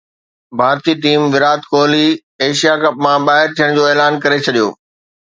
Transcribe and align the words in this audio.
ڀارتي 0.59 0.93
team 1.03 1.21
Virat 1.33 1.61
Kohli 1.71 2.07
Asia 2.43 2.73
cup 2.81 2.95
مان 3.05 3.19
ٻاهر 3.27 3.47
ٿيڻ 3.57 3.69
جو 3.77 3.83
اعلان 3.91 4.19
ڪري 4.25 4.37
ڇڏيو 4.49 4.67